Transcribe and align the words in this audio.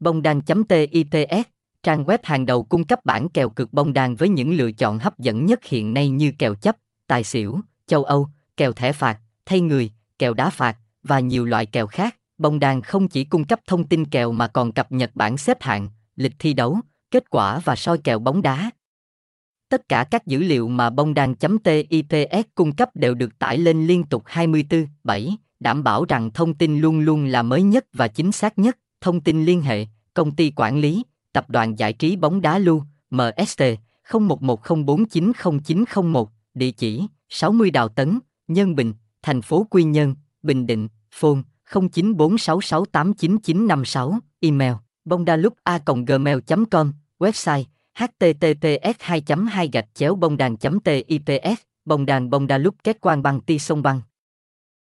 Bông 0.00 0.22
đan.tits, 0.22 1.46
trang 1.82 2.04
web 2.04 2.18
hàng 2.22 2.46
đầu 2.46 2.62
cung 2.62 2.84
cấp 2.84 3.04
bản 3.04 3.28
kèo 3.28 3.50
cực 3.50 3.72
bông 3.72 3.92
đan 3.92 4.14
với 4.14 4.28
những 4.28 4.52
lựa 4.52 4.72
chọn 4.72 4.98
hấp 4.98 5.18
dẫn 5.18 5.46
nhất 5.46 5.64
hiện 5.64 5.94
nay 5.94 6.08
như 6.08 6.32
kèo 6.38 6.54
chấp, 6.54 6.76
tài 7.06 7.24
xỉu, 7.24 7.60
châu 7.86 8.04
Âu, 8.04 8.28
kèo 8.56 8.72
thẻ 8.72 8.92
phạt, 8.92 9.18
thay 9.46 9.60
người, 9.60 9.90
kèo 10.18 10.34
đá 10.34 10.50
phạt 10.50 10.76
và 11.02 11.20
nhiều 11.20 11.44
loại 11.44 11.66
kèo 11.66 11.86
khác. 11.86 12.16
Bông 12.38 12.60
đan 12.60 12.82
không 12.82 13.08
chỉ 13.08 13.24
cung 13.24 13.44
cấp 13.44 13.60
thông 13.66 13.86
tin 13.86 14.04
kèo 14.04 14.32
mà 14.32 14.46
còn 14.46 14.72
cập 14.72 14.92
nhật 14.92 15.10
bảng 15.14 15.38
xếp 15.38 15.62
hạng, 15.62 15.88
lịch 16.16 16.32
thi 16.38 16.52
đấu, 16.52 16.80
kết 17.10 17.30
quả 17.30 17.58
và 17.58 17.76
soi 17.76 17.98
kèo 17.98 18.18
bóng 18.18 18.42
đá. 18.42 18.70
Tất 19.68 19.88
cả 19.88 20.04
các 20.10 20.26
dữ 20.26 20.38
liệu 20.38 20.68
mà 20.68 20.90
bông 20.90 21.14
đan.tips 21.14 22.46
cung 22.54 22.72
cấp 22.72 22.90
đều 22.94 23.14
được 23.14 23.38
tải 23.38 23.58
lên 23.58 23.86
liên 23.86 24.04
tục 24.04 24.24
24/7, 24.26 25.36
đảm 25.60 25.84
bảo 25.84 26.04
rằng 26.04 26.30
thông 26.30 26.54
tin 26.54 26.78
luôn 26.78 27.00
luôn 27.00 27.24
là 27.24 27.42
mới 27.42 27.62
nhất 27.62 27.86
và 27.92 28.08
chính 28.08 28.32
xác 28.32 28.58
nhất. 28.58 28.78
Thông 29.00 29.20
tin 29.20 29.44
liên 29.44 29.62
hệ, 29.62 29.86
công 30.14 30.36
ty 30.36 30.52
quản 30.56 30.78
lý, 30.78 31.02
tập 31.32 31.50
đoàn 31.50 31.78
giải 31.78 31.92
trí 31.92 32.16
bóng 32.16 32.40
đá 32.40 32.58
Lu, 32.58 32.82
MST, 33.10 33.62
0110490901, 34.08 36.26
địa 36.54 36.70
chỉ 36.70 37.06
60 37.28 37.70
Đào 37.70 37.88
Tấn, 37.88 38.18
Nhân 38.48 38.74
Bình, 38.74 38.94
thành 39.22 39.42
phố 39.42 39.66
Quy 39.70 39.84
Nhơn, 39.84 40.14
Bình 40.42 40.66
Định, 40.66 40.88
phone 41.10 41.38
0946689956, 41.70 44.18
email 44.40 44.72
bongdalup.gmail.com, 45.04 46.92
website 47.18 47.64
https 47.94 48.94
2 48.98 49.22
2 49.50 49.68
gạch 49.72 49.88
chéo 49.94 50.14
bông 50.14 50.36
đàn 50.36 50.56
tips 50.56 51.60
bông 51.84 52.06
đàn 52.06 52.30
bông 52.30 52.46
đa 52.46 52.58
lúc 52.58 52.74
kết 52.84 52.96
quan 53.00 53.22
bằng 53.22 53.40
ti 53.40 53.58
sông 53.58 53.82
băng. 53.82 54.00